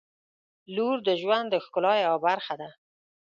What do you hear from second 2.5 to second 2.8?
ده.